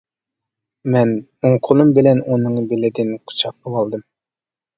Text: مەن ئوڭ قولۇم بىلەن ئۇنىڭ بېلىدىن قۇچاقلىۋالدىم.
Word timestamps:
مەن 0.95 1.11
ئوڭ 1.41 1.57
قولۇم 1.67 1.91
بىلەن 1.99 2.23
ئۇنىڭ 2.25 2.57
بېلىدىن 2.73 3.13
قۇچاقلىۋالدىم. 3.21 4.05